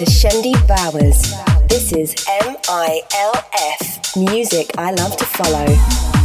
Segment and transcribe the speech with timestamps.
[0.00, 1.34] To Shendi Bowers.
[1.68, 6.19] This is MILF, music I love to follow.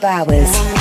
[0.00, 0.75] To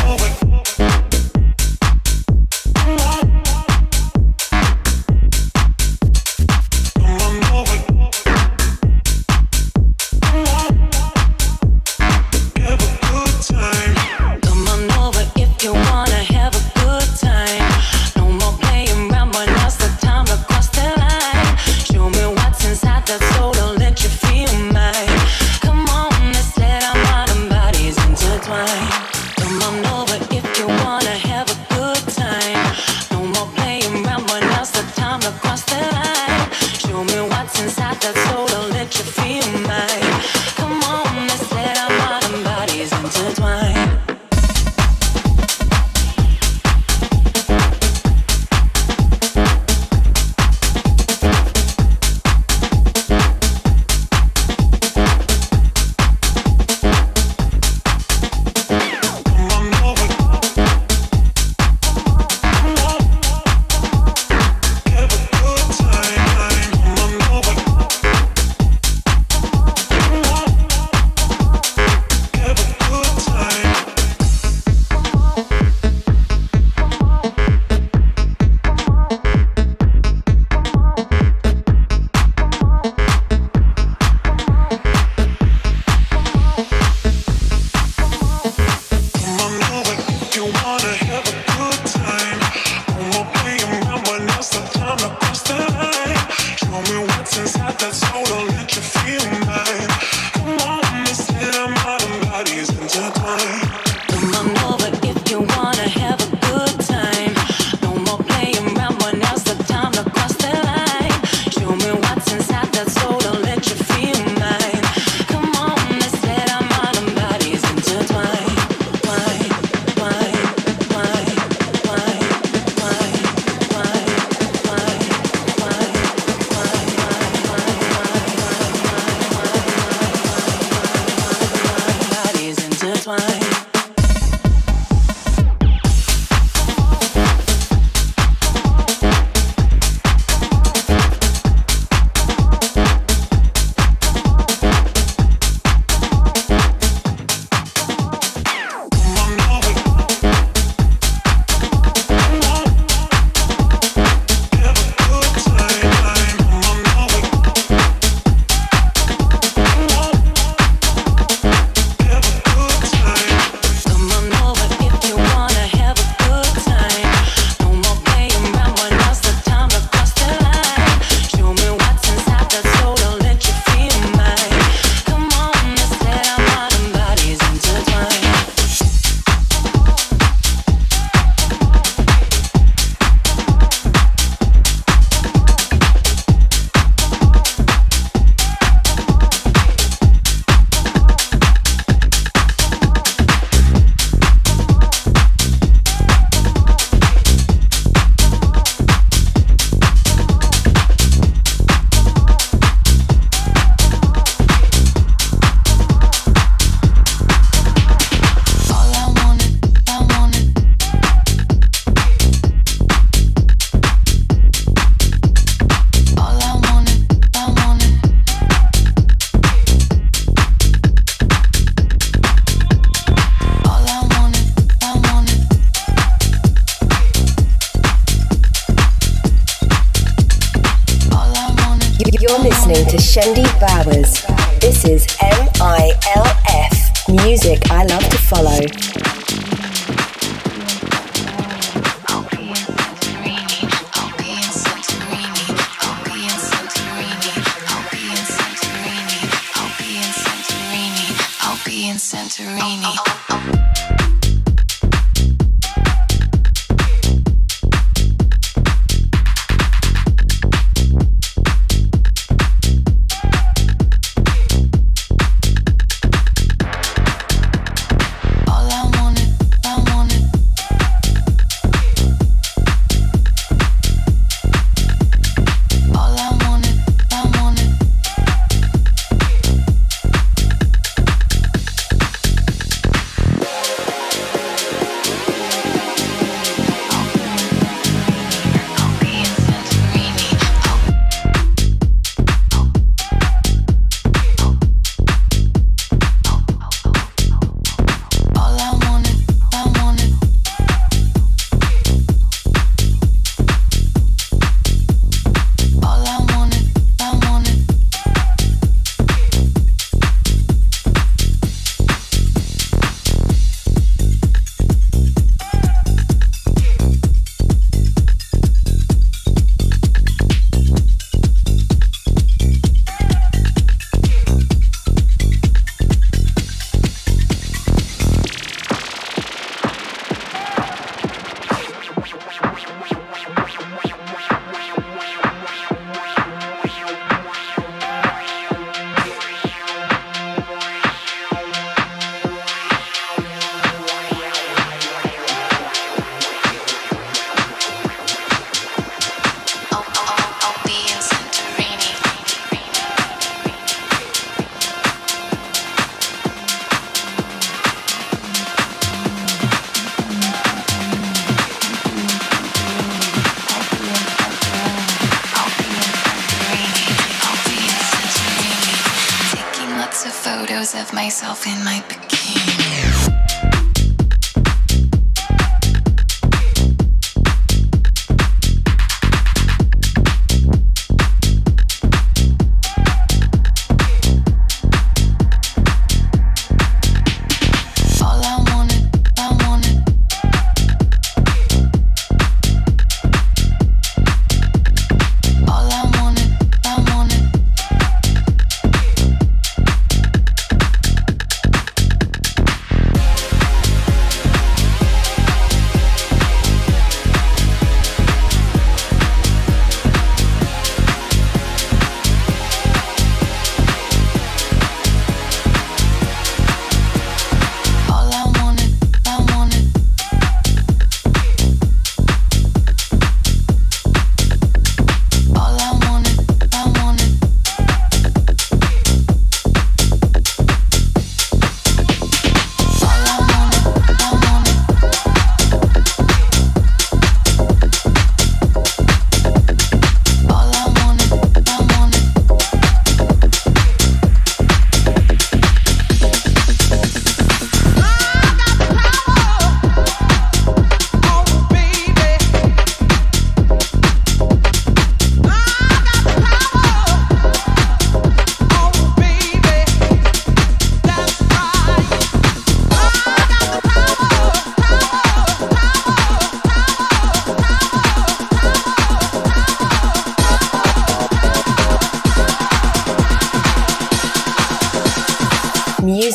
[233.15, 233.43] Shendi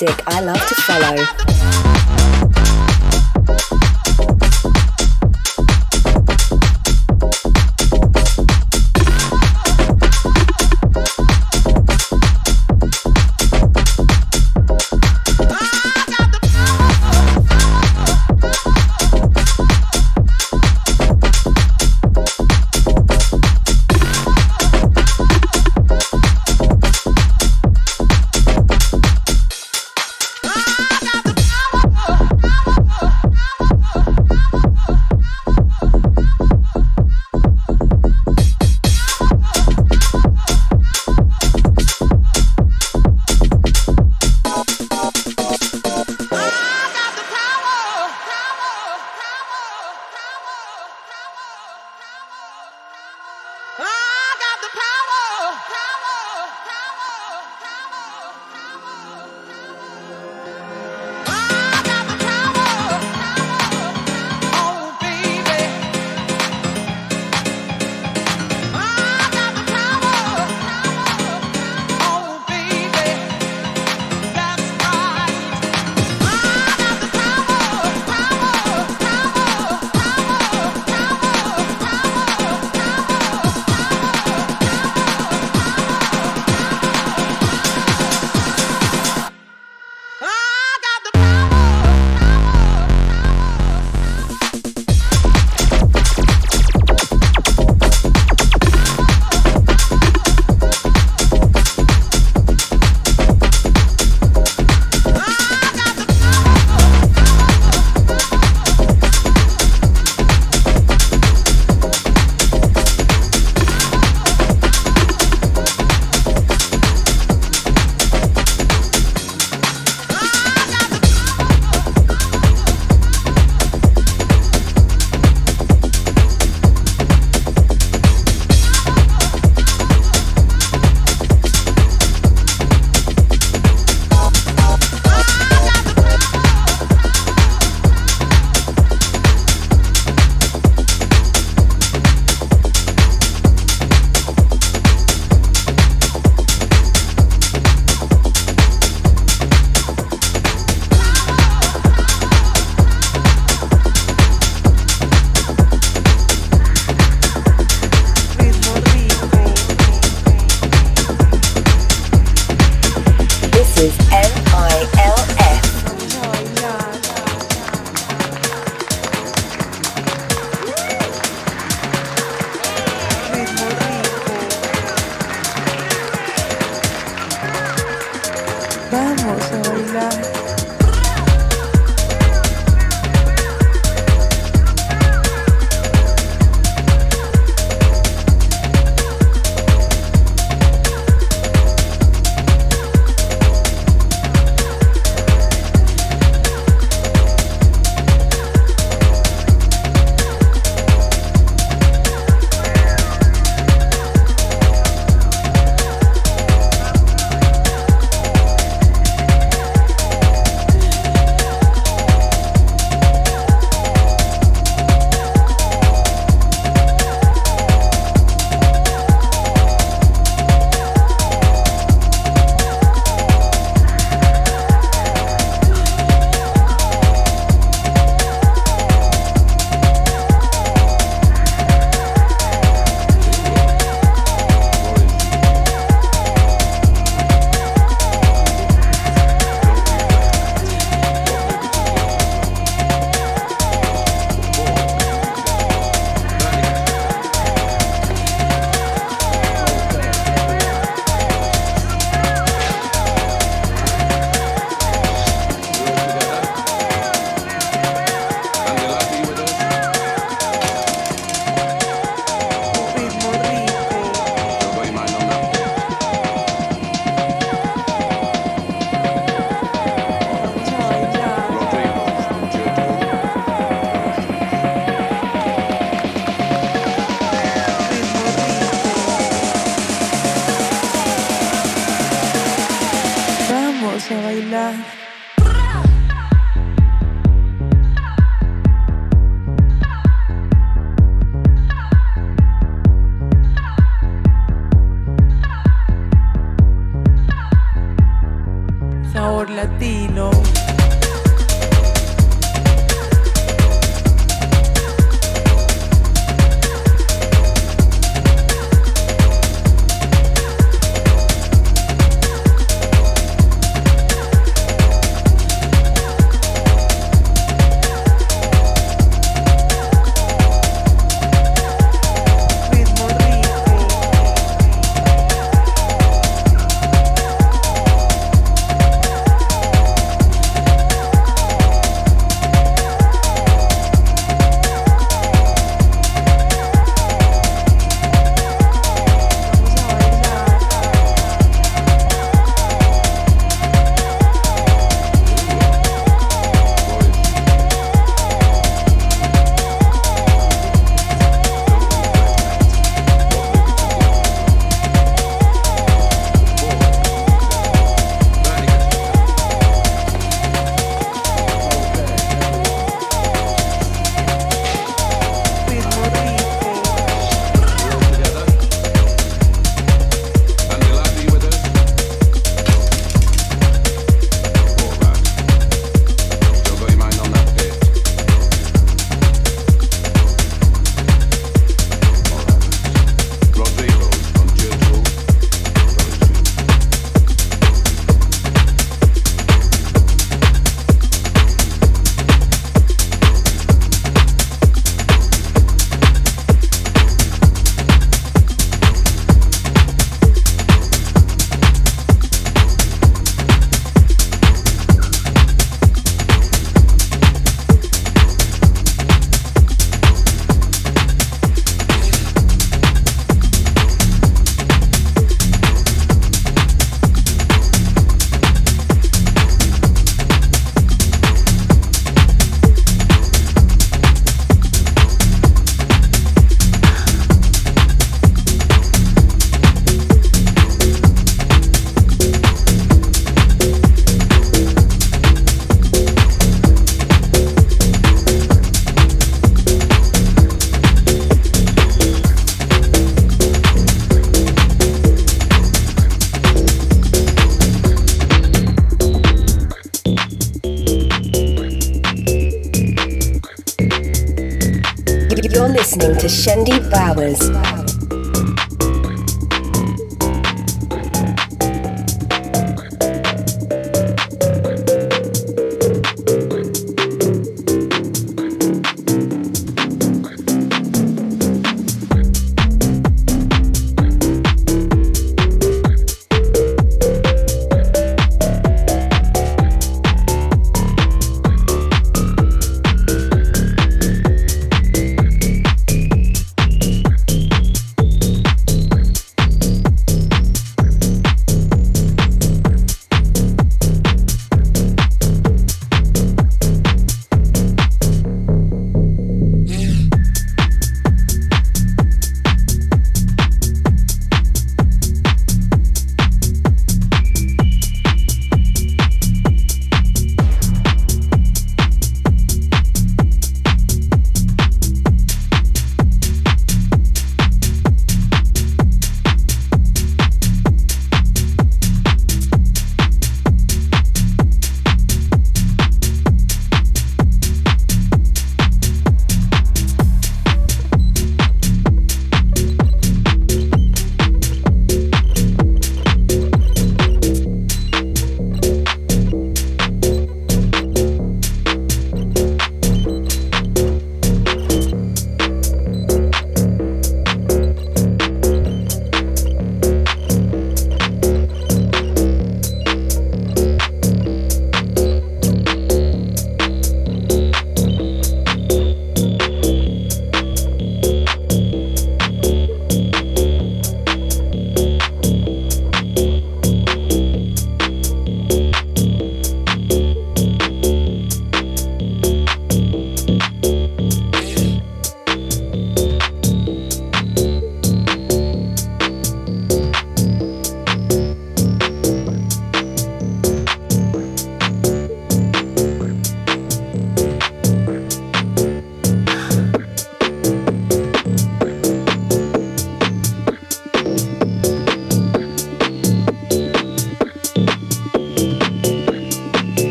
[0.00, 1.47] music I love to follow.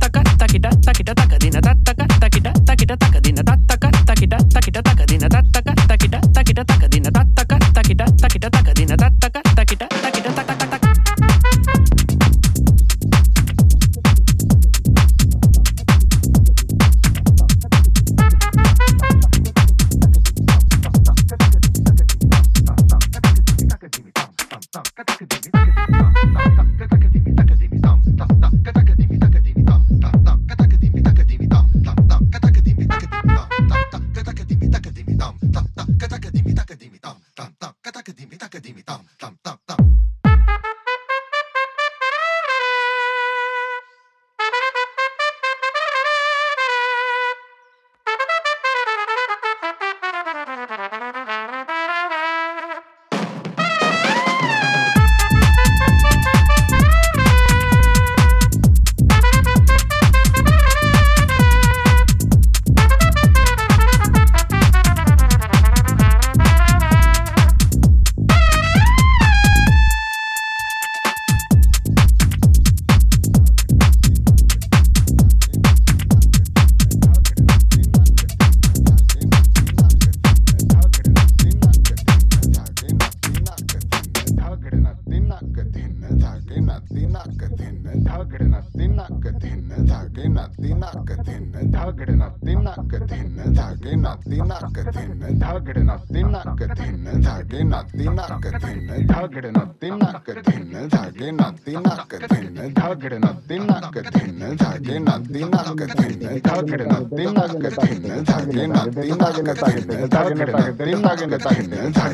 [109.54, 112.07] తాగింది తాగింది తాగింది తాగింది తాగింది తాగింది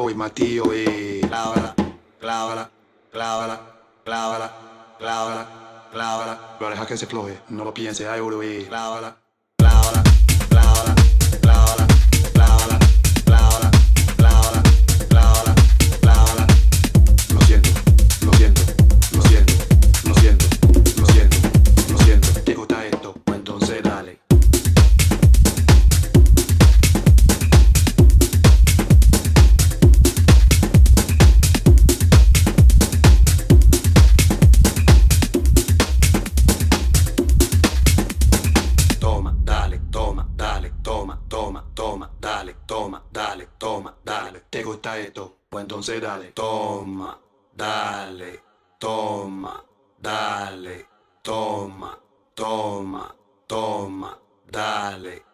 [0.00, 1.74] voy, Matío, y clávala,
[2.18, 2.70] clávala,
[3.12, 3.60] clávala,
[4.02, 4.50] clávala,
[4.98, 6.56] clávala, clávala.
[6.58, 8.66] Pero deja que se floje, no lo piense, ay, oro, y eh.
[8.66, 9.16] clávala.
[45.90, 47.18] forse dale, toma,
[47.50, 48.42] dale,
[48.78, 49.64] toma,
[49.98, 50.88] toma,
[51.20, 51.98] toma,
[52.32, 53.14] Tomma,
[53.46, 54.18] Tomma,
[54.48, 55.29] dalle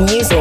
[0.00, 0.37] music.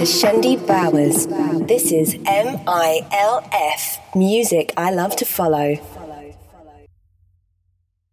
[0.00, 1.26] To Shendi Bowers.
[1.66, 5.76] This is MILF, music I love to follow.